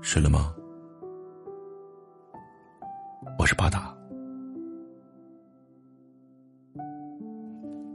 [0.00, 0.54] 睡了吗？
[3.38, 3.94] 我是巴达。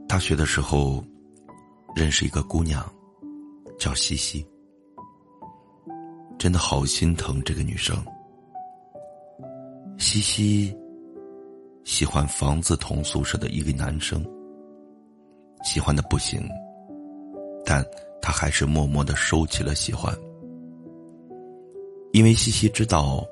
[0.07, 1.03] 大学的时候，
[1.95, 2.83] 认识一个姑娘，
[3.79, 4.45] 叫西西。
[6.37, 7.95] 真的好心疼这个女生。
[9.97, 10.75] 西西
[11.83, 14.23] 喜欢房子同宿舍的一个男生，
[15.63, 16.47] 喜欢的不行，
[17.65, 17.83] 但
[18.21, 20.13] 她还是默默的收起了喜欢。
[22.13, 23.25] 因为西西知道，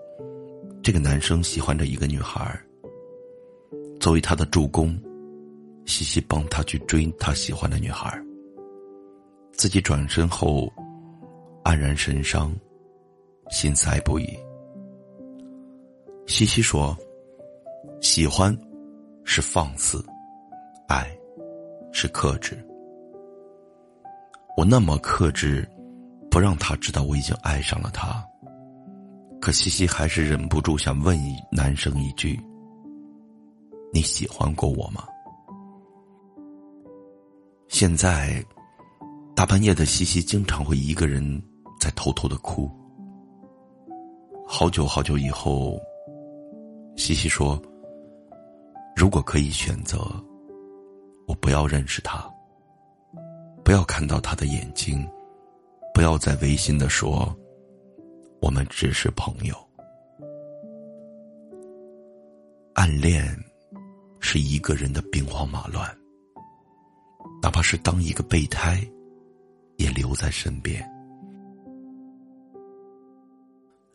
[0.81, 2.59] 这个男生喜欢着一个女孩
[3.99, 4.99] 作为他的助攻，
[5.85, 8.19] 西西帮他去追他喜欢的女孩
[9.51, 10.67] 自己转身后，
[11.63, 12.51] 黯然神伤，
[13.51, 14.35] 心塞不已。
[16.25, 16.97] 西西说
[18.01, 18.55] ：“喜欢
[19.23, 20.03] 是放肆，
[20.87, 21.07] 爱
[21.91, 22.57] 是克制。
[24.57, 25.69] 我那么克制，
[26.31, 28.27] 不让他知道我已经爱上了他。”
[29.41, 32.39] 可西西还是忍不住想问一男生一句
[33.91, 35.03] ：“你喜欢过我吗？”
[37.67, 38.45] 现在，
[39.35, 41.41] 大半夜的西西经常会一个人
[41.79, 42.69] 在偷偷的哭。
[44.45, 45.79] 好久好久以后，
[46.95, 47.59] 西西说
[48.95, 49.97] ：“如果可以选择，
[51.27, 52.23] 我不要认识他，
[53.65, 55.03] 不要看到他的眼睛，
[55.95, 57.35] 不要再违心的说。”
[58.41, 59.55] 我们只是朋友。
[62.73, 63.37] 暗恋
[64.19, 65.87] 是一个人的兵荒马乱，
[67.41, 68.81] 哪怕是当一个备胎，
[69.77, 70.83] 也留在身边。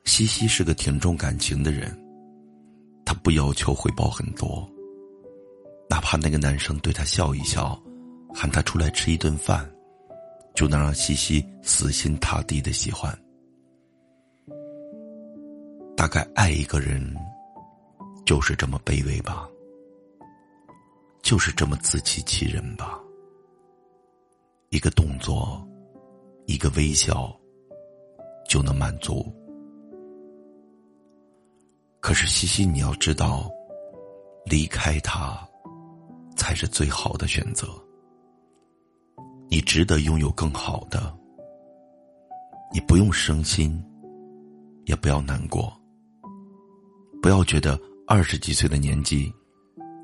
[0.05, 1.91] 西西是个挺重感情的人，
[3.05, 4.67] 他不要求回报很多，
[5.91, 7.81] 哪怕那个男生对他笑一笑，
[8.33, 9.69] 喊他出来吃一顿饭，
[10.55, 13.13] 就能让西西死心塌地的喜欢。
[16.07, 17.03] 大概爱一个人，
[18.25, 19.49] 就是这么卑微吧，
[21.21, 22.97] 就是这么自欺欺人吧。
[24.69, 25.61] 一个动作，
[26.47, 27.37] 一个微笑，
[28.49, 29.27] 就能满足。
[31.99, 33.51] 可是西西，你要知道，
[34.45, 35.37] 离开他，
[36.37, 37.67] 才是最好的选择。
[39.49, 41.13] 你值得拥有更好的，
[42.73, 43.85] 你不用伤心，
[44.85, 45.77] 也不要难过。
[47.27, 47.77] 不要觉得
[48.07, 49.35] 二十几岁的年纪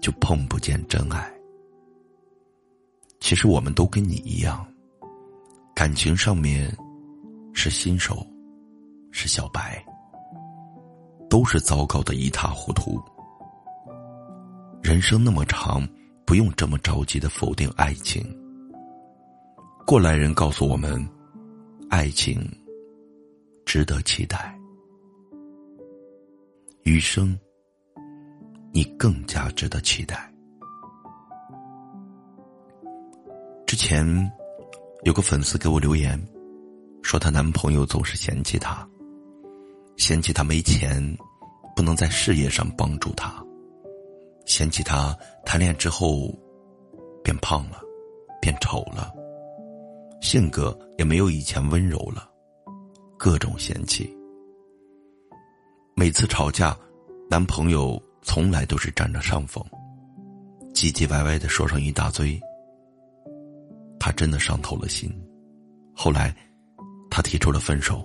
[0.00, 1.32] 就碰不见真爱。
[3.20, 4.66] 其实我们都跟你一样，
[5.72, 6.76] 感情上面
[7.54, 8.26] 是新手，
[9.12, 9.80] 是小白，
[11.30, 13.00] 都是糟糕的一塌糊涂。
[14.82, 15.88] 人生那么长，
[16.26, 18.20] 不用这么着急的否定爱情。
[19.86, 21.08] 过来人告诉我们，
[21.88, 22.44] 爱情
[23.64, 24.58] 值得期待。
[26.92, 27.34] 余生，
[28.70, 30.30] 你更加值得期待。
[33.66, 34.06] 之前
[35.02, 36.22] 有个粉丝给我留言，
[37.02, 38.86] 说她男朋友总是嫌弃她，
[39.96, 41.02] 嫌弃她没钱，
[41.74, 43.42] 不能在事业上帮助她，
[44.44, 45.16] 嫌弃她
[45.46, 46.30] 谈恋爱之后
[47.24, 47.80] 变胖了，
[48.38, 49.10] 变丑了，
[50.20, 52.30] 性格也没有以前温柔了，
[53.18, 54.14] 各种嫌弃。
[55.94, 56.76] 每次吵架，
[57.28, 59.62] 男朋友从来都是占着上风，
[60.74, 62.40] 唧唧歪歪的说上一大堆。
[64.00, 65.12] 她真的伤透了心。
[65.94, 66.34] 后来，
[67.10, 68.04] 她提出了分手。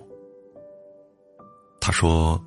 [1.80, 2.40] 她说：“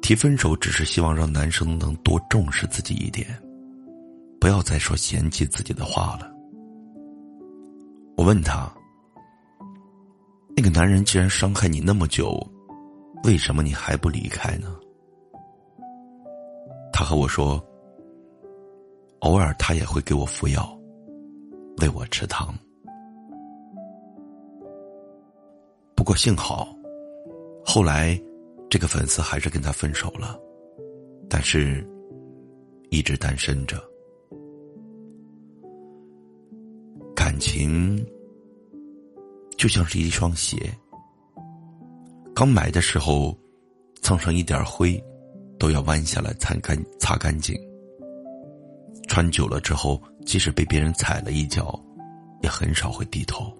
[0.00, 3.26] 提分手只是希望让男生能多重视自己一点，
[4.40, 6.32] 不要再说嫌弃自己的话了。”
[8.16, 8.72] 我问他
[10.56, 12.40] ：“那个男人既然伤害你那么久？”
[13.24, 14.76] 为什么你还不离开呢？
[16.92, 17.64] 他和我说，
[19.20, 20.78] 偶尔他也会给我服药，
[21.80, 22.54] 喂我吃糖。
[25.94, 26.76] 不过幸好，
[27.64, 28.20] 后来
[28.68, 30.38] 这个粉丝还是跟他分手了，
[31.30, 31.86] 但是
[32.90, 33.80] 一直单身着。
[37.14, 38.04] 感情
[39.56, 40.56] 就像是一双鞋。
[42.34, 43.36] 刚买的时候，
[44.00, 45.02] 蹭上一点灰，
[45.58, 47.54] 都要弯下来擦干擦干净。
[49.06, 51.78] 穿久了之后，即使被别人踩了一脚，
[52.42, 53.52] 也很少会低头。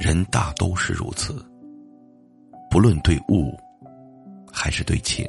[0.00, 1.44] 人大都是如此，
[2.70, 3.54] 不论对物，
[4.50, 5.28] 还是对情。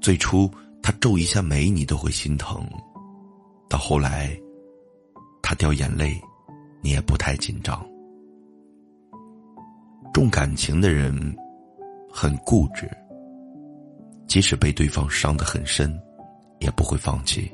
[0.00, 0.50] 最初
[0.82, 2.58] 他皱一下眉，你都会心疼；
[3.68, 4.34] 到后来，
[5.42, 6.18] 他掉眼泪，
[6.80, 7.86] 你也不太紧张。
[10.20, 11.34] 重感情的人
[12.12, 12.86] 很固执，
[14.26, 15.98] 即使被对方伤得很深，
[16.58, 17.50] 也不会放弃。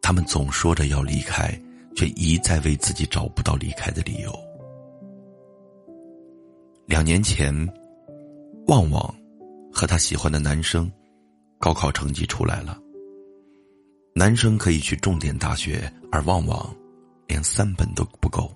[0.00, 1.50] 他们总说着要离开，
[1.96, 4.32] 却一再为自己找不到离开的理由。
[6.86, 7.52] 两年前，
[8.68, 9.12] 旺旺
[9.72, 10.88] 和他喜欢的男生
[11.58, 12.78] 高考成绩出来了，
[14.14, 16.72] 男生可以去重点大学，而旺旺
[17.26, 18.48] 连三本都不够。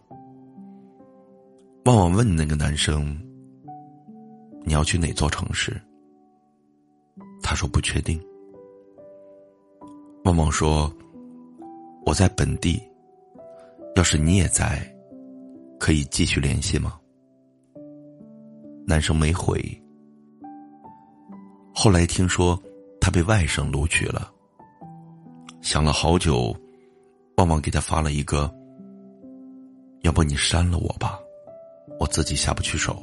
[1.87, 3.17] 旺旺问那个男生
[4.67, 5.81] ：“你要去哪座城市？”
[7.41, 8.21] 他说不确定。
[10.25, 10.93] 旺旺说
[12.05, 12.83] ：“我在本地，
[13.95, 14.85] 要是你也在，
[15.79, 16.99] 可以继续联系吗？”
[18.85, 19.57] 男生没回。
[21.73, 22.61] 后来听说
[23.01, 24.29] 他被外省录取了，
[25.61, 26.53] 想了好久，
[27.37, 28.53] 旺旺给他发了一个
[30.03, 31.17] ：“要不你删了我吧。”
[31.99, 33.03] 我自己下不去手。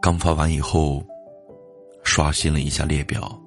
[0.00, 1.04] 刚发完以后，
[2.04, 3.40] 刷新了一下列表，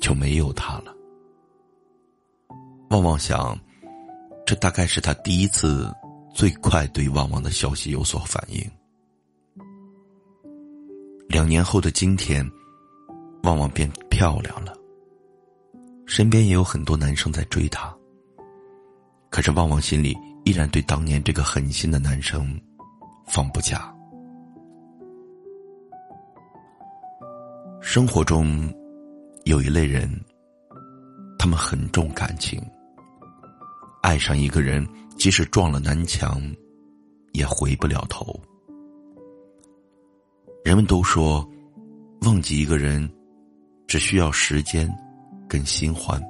[0.00, 0.94] 就没有他了。
[2.90, 3.58] 旺旺想，
[4.44, 5.90] 这大概是他第一次
[6.34, 8.68] 最快对旺旺的消息有所反应。
[11.28, 12.44] 两年后的今天，
[13.44, 14.74] 旺旺变漂亮了，
[16.06, 17.94] 身边也有很多男生在追她。
[19.30, 20.16] 可是旺旺心里。
[20.44, 22.60] 依然对当年这个狠心的男生
[23.26, 23.94] 放不下。
[27.80, 28.72] 生活中
[29.44, 30.08] 有一类人，
[31.38, 32.60] 他们很重感情，
[34.02, 36.40] 爱上一个人，即使撞了南墙，
[37.32, 38.38] 也回不了头。
[40.64, 41.48] 人们都说，
[42.22, 43.10] 忘记一个人
[43.86, 44.88] 只需要时间
[45.48, 46.22] 跟新欢，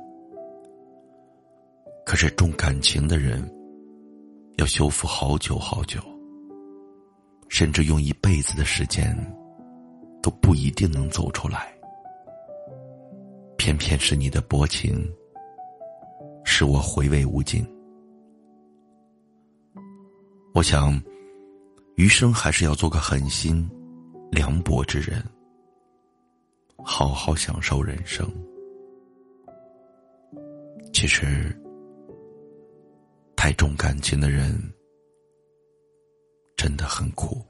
[2.06, 3.59] 可是重感情的人。
[4.60, 5.98] 要修复好久好久，
[7.48, 9.16] 甚至用一辈子的时间，
[10.22, 11.74] 都不一定能走出来。
[13.56, 15.02] 偏偏是你的薄情，
[16.44, 17.66] 使我回味无尽。
[20.52, 21.02] 我想，
[21.96, 23.66] 余生还是要做个狠心、
[24.30, 25.24] 凉薄之人，
[26.84, 28.30] 好好享受人生。
[30.92, 31.58] 其实。
[33.50, 34.54] 太重感情的人，
[36.56, 37.44] 真的很苦。